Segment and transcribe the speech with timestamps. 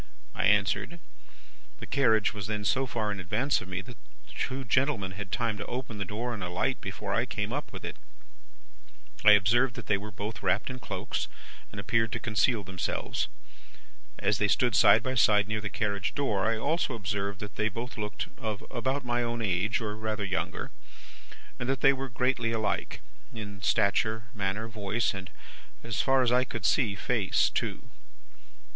[0.33, 0.99] I answered.
[1.79, 3.97] The carriage was then so far in advance of me that
[4.35, 7.85] two gentlemen had time to open the door and alight before I came up with
[7.85, 7.97] it.
[9.23, 11.27] "I observed that they were both wrapped in cloaks,
[11.71, 13.27] and appeared to conceal themselves.
[14.17, 17.69] As they stood side by side near the carriage door, I also observed that they
[17.69, 20.71] both looked of about my own age, or rather younger,
[21.59, 25.29] and that they were greatly alike, in stature, manner, voice, and
[25.83, 27.91] (as far as I could see) face too.